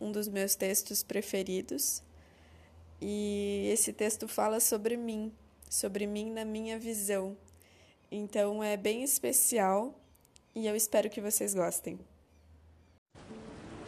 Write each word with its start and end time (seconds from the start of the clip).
um 0.00 0.10
dos 0.10 0.26
meus 0.26 0.54
textos 0.54 1.02
preferidos 1.02 2.02
e 3.00 3.68
esse 3.72 3.92
texto 3.92 4.28
fala 4.28 4.60
sobre 4.60 4.96
mim, 4.96 5.32
sobre 5.68 6.06
mim 6.06 6.30
na 6.30 6.44
minha 6.44 6.78
visão. 6.78 7.36
Então 8.10 8.62
é 8.62 8.76
bem 8.76 9.02
especial 9.02 9.94
e 10.54 10.66
eu 10.66 10.76
espero 10.76 11.08
que 11.08 11.20
vocês 11.20 11.54
gostem. 11.54 11.98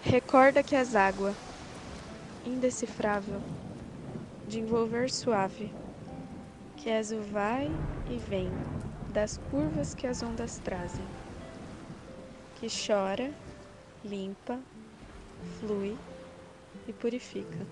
Recorda 0.02 0.62
que 0.62 0.74
as 0.74 0.94
águas, 0.94 1.36
indecifrável, 2.44 3.40
de 4.48 4.60
envolver 4.60 5.10
suave, 5.10 5.72
que 6.76 6.90
és 6.90 7.12
o 7.12 7.20
vai 7.20 7.68
e 8.10 8.16
vem 8.16 8.50
das 9.12 9.38
curvas 9.50 9.94
que 9.94 10.06
as 10.06 10.22
ondas 10.22 10.58
trazem, 10.58 11.04
que 12.56 12.66
chora, 12.68 13.32
limpa, 14.04 14.58
flui 15.42 15.96
e 16.86 16.92
purifica, 16.92 17.66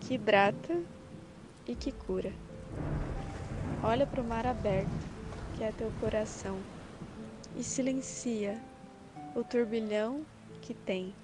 que 0.00 0.14
hidrata 0.14 0.82
e 1.66 1.74
que 1.74 1.92
cura. 1.92 2.32
Olha 3.82 4.06
para 4.06 4.20
o 4.20 4.24
mar 4.24 4.46
aberto, 4.46 5.06
que 5.54 5.64
é 5.64 5.72
teu 5.72 5.90
coração, 5.92 6.62
e 7.56 7.64
silencia 7.64 8.60
o 9.34 9.42
turbilhão 9.42 10.24
que 10.60 10.74
tem 10.74 11.14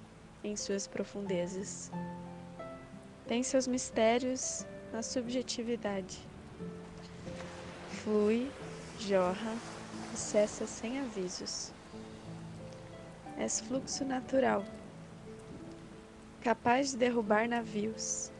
em 0.43 0.55
suas 0.55 0.87
profundezas. 0.87 1.91
Tem 3.27 3.43
seus 3.43 3.67
mistérios 3.67 4.65
na 4.91 5.03
subjetividade. 5.03 6.19
Flui, 7.89 8.49
jorra 8.99 9.55
e 10.13 10.17
cessa 10.17 10.65
sem 10.65 10.99
avisos. 10.99 11.73
És 13.37 13.59
fluxo 13.59 14.03
natural, 14.05 14.63
capaz 16.47 16.91
de 16.91 16.97
derrubar 16.97 17.45
navios, 17.45 18.31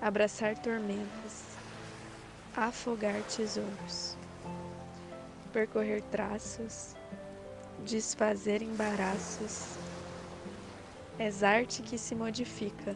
abraçar 0.00 0.56
tormentas, 0.56 1.58
afogar 2.54 3.24
tesouros, 3.24 4.16
percorrer 5.52 6.00
traços, 6.02 6.94
desfazer 7.84 8.62
embaraços. 8.62 9.80
És 11.18 11.42
arte 11.42 11.82
que 11.82 11.98
se 11.98 12.14
modifica 12.14 12.94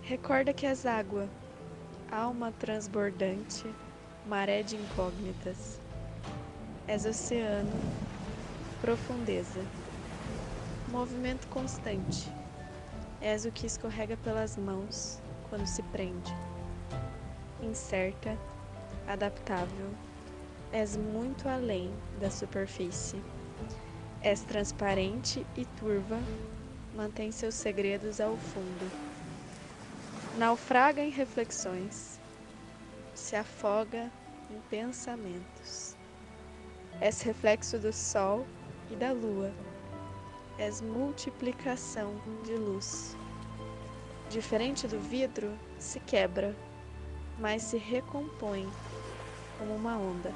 Recorda 0.00 0.54
que 0.54 0.64
és 0.64 0.86
água, 0.86 1.28
alma 2.10 2.50
transbordante, 2.50 3.66
maré 4.26 4.62
de 4.62 4.76
incógnitas. 4.76 5.78
És 6.88 7.04
oceano, 7.04 7.78
profundeza, 8.80 9.60
movimento 10.90 11.46
constante. 11.48 12.39
És 13.20 13.44
o 13.44 13.52
que 13.52 13.66
escorrega 13.66 14.16
pelas 14.18 14.56
mãos 14.56 15.20
quando 15.48 15.66
se 15.66 15.82
prende. 15.84 16.34
Incerta, 17.62 18.36
adaptável, 19.06 19.90
és 20.72 20.96
muito 20.96 21.48
além 21.48 21.92
da 22.18 22.30
superfície. 22.30 23.22
És 24.22 24.42
transparente 24.42 25.46
e 25.56 25.64
turva, 25.78 26.18
mantém 26.94 27.30
seus 27.30 27.54
segredos 27.54 28.20
ao 28.20 28.36
fundo 28.36 29.10
naufraga 30.36 31.02
em 31.02 31.10
reflexões, 31.10 32.18
se 33.14 33.36
afoga 33.36 34.10
em 34.50 34.60
pensamentos. 34.70 35.96
És 37.00 37.20
reflexo 37.22 37.78
do 37.78 37.92
sol 37.92 38.46
e 38.90 38.96
da 38.96 39.12
lua, 39.12 39.52
és 40.60 40.82
multiplicação 40.82 42.20
de 42.44 42.54
luz. 42.54 43.16
Diferente 44.28 44.86
do 44.86 45.00
vidro, 45.00 45.58
se 45.78 45.98
quebra, 46.00 46.54
mas 47.38 47.62
se 47.62 47.78
recompõe 47.78 48.68
como 49.58 49.74
uma 49.74 49.96
onda. 49.96 50.30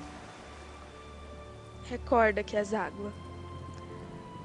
Recorda 1.91 2.43
que 2.43 2.57
és 2.57 2.73
água. 2.73 3.13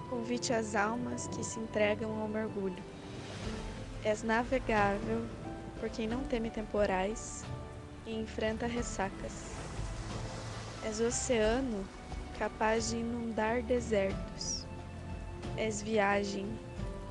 Convite 0.10 0.52
às 0.52 0.76
almas 0.76 1.28
que 1.30 1.44
se 1.44 1.58
entregam 1.60 2.20
ao 2.20 2.28
mergulho. 2.28 2.84
És 4.04 4.22
navegável 4.22 5.26
por 5.80 5.90
quem 5.90 6.08
não 6.08 6.26
teme 6.26 6.50
temporais 6.50 7.46
e 8.06 8.20
enfrenta 8.20 8.68
ressacas. 8.68 9.56
És 10.84 11.00
oceano 11.00 11.86
capaz 12.38 12.90
de 12.90 12.98
inundar 12.98 13.62
desertos. 13.64 14.59
És 15.60 15.82
viagem 15.82 16.48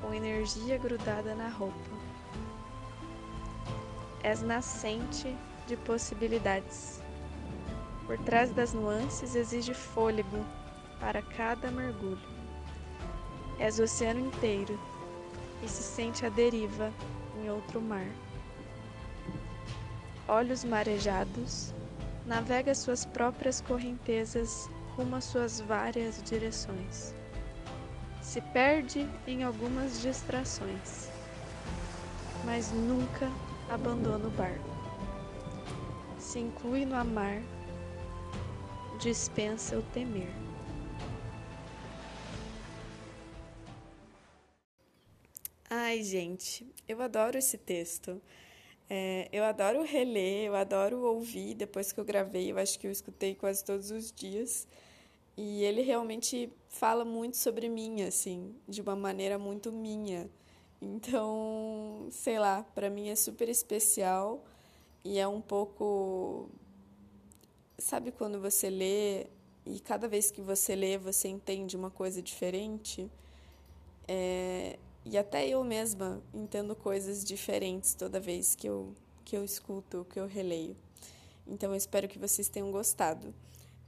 com 0.01 0.13
energia 0.13 0.77
grudada 0.77 1.35
na 1.35 1.47
roupa. 1.47 1.75
És 4.23 4.41
nascente 4.41 5.37
de 5.67 5.77
possibilidades. 5.77 7.01
Por 8.05 8.17
trás 8.25 8.51
das 8.51 8.73
nuances 8.73 9.35
exige 9.35 9.73
fôlego 9.73 10.43
para 10.99 11.21
cada 11.21 11.69
mergulho. 11.69 12.27
És 13.59 13.77
o 13.77 13.83
oceano 13.83 14.19
inteiro 14.19 14.79
e 15.63 15.67
se 15.69 15.83
sente 15.83 16.25
à 16.25 16.29
deriva 16.29 16.91
em 17.37 17.49
outro 17.51 17.79
mar 17.79 18.07
olhos 20.29 20.63
marejados, 20.63 21.73
navega 22.25 22.75
suas 22.75 23.03
próprias 23.03 23.59
correntezas 23.61 24.69
rumo 24.95 25.15
às 25.15 25.23
suas 25.23 25.59
várias 25.59 26.21
direções. 26.21 27.18
Se 28.29 28.41
perde 28.41 29.09
em 29.25 29.43
algumas 29.43 30.03
distrações, 30.03 31.09
mas 32.45 32.71
nunca 32.71 33.27
abandona 33.67 34.27
o 34.27 34.29
barco. 34.29 34.69
Se 36.19 36.37
inclui 36.37 36.85
no 36.85 36.95
amar, 36.95 37.41
dispensa 38.99 39.79
o 39.79 39.81
temer. 39.81 40.29
Ai, 45.67 46.03
gente, 46.03 46.71
eu 46.87 47.01
adoro 47.01 47.35
esse 47.35 47.57
texto. 47.57 48.21
É, 48.87 49.27
eu 49.31 49.43
adoro 49.43 49.81
reler, 49.81 50.45
eu 50.45 50.55
adoro 50.55 50.99
ouvir 50.99 51.55
depois 51.55 51.91
que 51.91 51.99
eu 51.99 52.05
gravei, 52.05 52.51
eu 52.51 52.59
acho 52.59 52.77
que 52.77 52.85
eu 52.85 52.91
escutei 52.91 53.33
quase 53.33 53.65
todos 53.65 53.89
os 53.89 54.11
dias. 54.11 54.67
E 55.41 55.63
ele 55.63 55.81
realmente 55.81 56.51
fala 56.67 57.05
muito 57.05 57.37
sobre 57.37 57.69
mim, 57.69 58.01
assim, 58.01 58.53
de 58.67 58.81
uma 58.81 58.93
maneira 58.93 59.39
muito 59.39 59.71
minha. 59.71 60.29
Então, 60.81 62.09
sei 62.11 62.37
lá, 62.37 62.63
para 62.75 62.89
mim 62.89 63.07
é 63.07 63.15
super 63.15 63.47
especial 63.47 64.43
e 65.01 65.17
é 65.17 65.25
um 65.25 65.39
pouco. 65.39 66.49
Sabe 67.77 68.11
quando 68.11 68.37
você 68.41 68.69
lê 68.69 69.27
e 69.65 69.79
cada 69.79 70.09
vez 70.09 70.29
que 70.29 70.41
você 70.41 70.75
lê 70.75 70.97
você 70.97 71.29
entende 71.29 71.77
uma 71.77 71.89
coisa 71.89 72.21
diferente? 72.21 73.09
É, 74.09 74.77
e 75.05 75.17
até 75.17 75.47
eu 75.47 75.63
mesma 75.63 76.21
entendo 76.33 76.75
coisas 76.75 77.23
diferentes 77.23 77.93
toda 77.93 78.19
vez 78.19 78.55
que 78.55 78.67
eu, 78.67 78.93
que 79.23 79.37
eu 79.37 79.45
escuto, 79.45 80.05
que 80.09 80.19
eu 80.19 80.27
releio. 80.27 80.75
Então 81.47 81.71
eu 81.71 81.77
espero 81.77 82.09
que 82.09 82.19
vocês 82.19 82.49
tenham 82.49 82.69
gostado. 82.73 83.33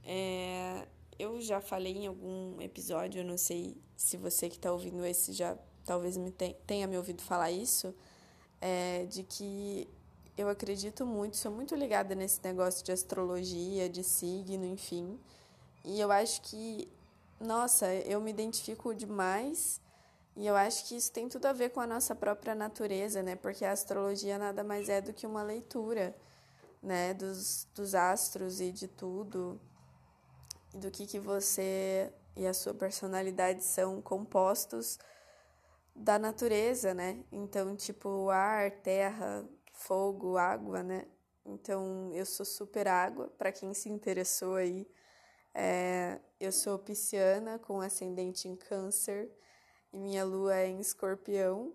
É, 0.02 0.86
eu 1.18 1.40
já 1.40 1.60
falei 1.60 1.92
em 1.92 2.06
algum 2.06 2.60
episódio, 2.60 3.20
eu 3.20 3.24
não 3.24 3.38
sei 3.38 3.76
se 3.96 4.16
você 4.16 4.48
que 4.48 4.56
está 4.56 4.72
ouvindo 4.72 5.04
esse 5.04 5.32
já 5.32 5.56
talvez 5.84 6.16
me 6.16 6.30
tenha 6.66 6.86
me 6.86 6.96
ouvido 6.96 7.22
falar 7.22 7.50
isso, 7.50 7.94
é, 8.60 9.04
de 9.06 9.22
que 9.24 9.88
eu 10.36 10.48
acredito 10.48 11.04
muito, 11.04 11.36
sou 11.36 11.52
muito 11.52 11.74
ligada 11.74 12.14
nesse 12.14 12.40
negócio 12.42 12.84
de 12.84 12.92
astrologia, 12.92 13.88
de 13.88 14.02
signo, 14.02 14.64
enfim. 14.64 15.18
E 15.84 16.00
eu 16.00 16.10
acho 16.10 16.40
que, 16.42 16.88
nossa, 17.40 17.92
eu 17.92 18.20
me 18.20 18.30
identifico 18.30 18.94
demais 18.94 19.80
e 20.36 20.46
eu 20.46 20.56
acho 20.56 20.86
que 20.86 20.96
isso 20.96 21.12
tem 21.12 21.28
tudo 21.28 21.46
a 21.46 21.52
ver 21.52 21.70
com 21.70 21.80
a 21.80 21.86
nossa 21.86 22.14
própria 22.14 22.54
natureza, 22.54 23.22
né? 23.22 23.36
Porque 23.36 23.64
a 23.64 23.72
astrologia 23.72 24.38
nada 24.38 24.64
mais 24.64 24.88
é 24.88 25.00
do 25.00 25.12
que 25.12 25.26
uma 25.26 25.42
leitura, 25.42 26.16
né? 26.82 27.12
Dos, 27.12 27.66
dos 27.74 27.94
astros 27.94 28.60
e 28.60 28.72
de 28.72 28.88
tudo, 28.88 29.60
do 30.74 30.90
que, 30.90 31.06
que 31.06 31.18
você 31.18 32.12
e 32.36 32.46
a 32.46 32.54
sua 32.54 32.74
personalidade 32.74 33.62
são 33.62 34.00
compostos 34.00 34.98
da 35.94 36.18
natureza, 36.18 36.94
né? 36.94 37.22
Então, 37.30 37.76
tipo, 37.76 38.30
ar, 38.30 38.70
terra, 38.70 39.46
fogo, 39.72 40.36
água, 40.36 40.82
né? 40.82 41.06
Então, 41.44 42.10
eu 42.12 42.24
sou 42.24 42.46
super 42.46 42.88
água, 42.88 43.28
para 43.36 43.52
quem 43.52 43.74
se 43.74 43.88
interessou 43.88 44.56
aí. 44.56 44.88
É, 45.54 46.18
eu 46.40 46.50
sou 46.50 46.78
pisciana 46.78 47.58
com 47.58 47.80
ascendente 47.80 48.48
em 48.48 48.56
câncer 48.56 49.30
e 49.92 49.98
minha 49.98 50.24
lua 50.24 50.56
é 50.56 50.68
em 50.68 50.80
escorpião. 50.80 51.74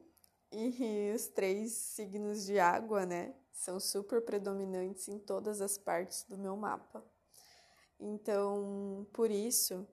E 0.52 1.12
os 1.14 1.28
três 1.28 1.74
signos 1.74 2.46
de 2.46 2.58
água, 2.60 3.06
né, 3.06 3.36
são 3.52 3.80
super 3.80 4.22
predominantes 4.22 5.08
em 5.08 5.20
todas 5.20 5.62
as 5.62 5.78
partes 5.78 6.24
do 6.24 6.38
meu 6.38 6.56
mapa. 6.56 7.04
Então, 8.00 9.08
por 9.12 9.32
isso 9.32 9.88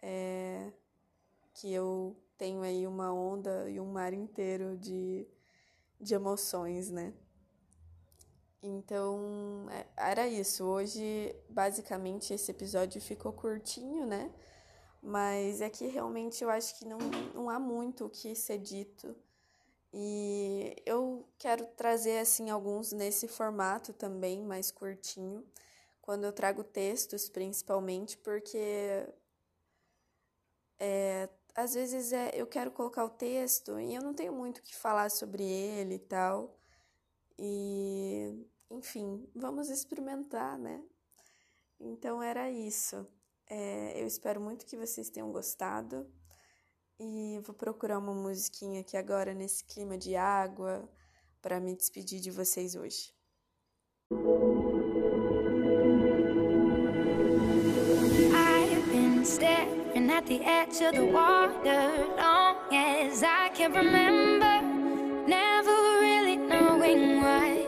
é 0.00 0.72
que 1.54 1.72
eu 1.72 2.16
tenho 2.38 2.62
aí 2.62 2.86
uma 2.86 3.12
onda 3.12 3.68
e 3.70 3.78
um 3.78 3.86
mar 3.86 4.12
inteiro 4.12 4.76
de, 4.76 5.26
de 6.00 6.14
emoções, 6.14 6.90
né? 6.90 7.12
Então, 8.62 9.66
é, 9.70 9.86
era 9.96 10.28
isso. 10.28 10.64
Hoje, 10.64 11.34
basicamente, 11.48 12.32
esse 12.32 12.50
episódio 12.50 13.00
ficou 13.00 13.32
curtinho, 13.32 14.06
né? 14.06 14.32
Mas 15.02 15.60
é 15.60 15.68
que 15.68 15.86
realmente 15.88 16.44
eu 16.44 16.50
acho 16.50 16.78
que 16.78 16.86
não, 16.86 16.98
não 17.34 17.50
há 17.50 17.58
muito 17.58 18.06
o 18.06 18.10
que 18.10 18.34
ser 18.36 18.58
dito. 18.58 19.16
E 19.92 20.76
eu 20.86 21.28
quero 21.38 21.66
trazer, 21.76 22.18
assim, 22.18 22.50
alguns 22.50 22.92
nesse 22.92 23.28
formato 23.28 23.92
também, 23.92 24.42
mais 24.42 24.70
curtinho. 24.70 25.44
Quando 26.02 26.24
eu 26.24 26.32
trago 26.32 26.62
textos, 26.64 27.28
principalmente, 27.30 28.18
porque 28.18 29.08
é, 30.78 31.28
às 31.54 31.74
vezes 31.74 32.12
é, 32.12 32.30
eu 32.34 32.46
quero 32.46 32.72
colocar 32.72 33.04
o 33.04 33.10
texto 33.10 33.78
e 33.78 33.94
eu 33.94 34.02
não 34.02 34.12
tenho 34.12 34.32
muito 34.32 34.58
o 34.58 34.62
que 34.62 34.74
falar 34.74 35.10
sobre 35.10 35.44
ele 35.44 35.94
e 35.94 35.98
tal. 36.00 36.58
E, 37.38 38.46
enfim, 38.68 39.28
vamos 39.34 39.70
experimentar, 39.70 40.58
né? 40.58 40.82
Então 41.78 42.20
era 42.20 42.50
isso. 42.50 43.06
É, 43.48 44.00
eu 44.00 44.06
espero 44.06 44.40
muito 44.40 44.66
que 44.66 44.76
vocês 44.76 45.08
tenham 45.08 45.30
gostado. 45.30 46.10
E 46.98 47.40
vou 47.44 47.54
procurar 47.54 47.98
uma 47.98 48.14
musiquinha 48.14 48.80
aqui 48.80 48.96
agora 48.96 49.34
nesse 49.34 49.64
clima 49.64 49.96
de 49.96 50.16
água 50.16 50.88
para 51.40 51.60
me 51.60 51.76
despedir 51.76 52.20
de 52.20 52.30
vocês 52.30 52.74
hoje. 52.74 53.12
At 60.22 60.28
the 60.28 60.44
edge 60.44 60.80
of 60.82 60.94
the 60.94 61.04
water 61.04 62.06
long 62.16 62.56
as 62.72 63.24
I 63.24 63.48
can 63.54 63.72
remember, 63.72 64.62
never 65.26 65.70
really 66.00 66.36
knowing 66.36 67.22
why. 67.22 67.66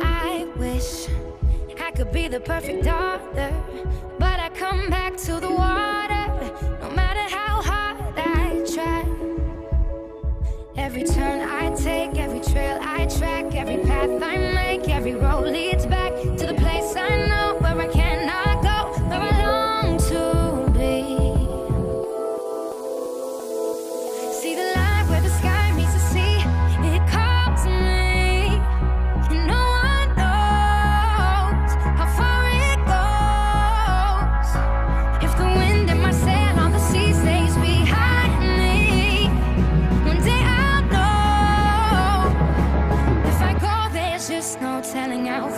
I 0.00 0.46
wish 0.56 1.08
I 1.80 1.90
could 1.90 2.12
be 2.12 2.28
the 2.28 2.40
perfect 2.40 2.84
daughter, 2.84 3.52
but 4.18 4.38
I 4.38 4.50
come 4.50 4.88
back 4.88 5.16
to 5.16 5.40
the 5.40 5.50
water 5.50 5.87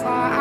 far. 0.02 0.39